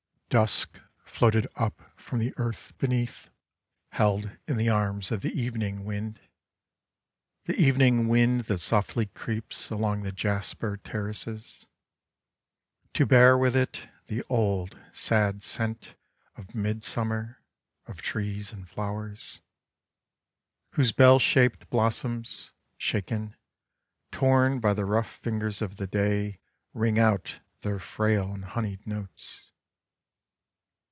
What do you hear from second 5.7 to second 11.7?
wind— The evening wind that softly creeps Along the jasper terraces,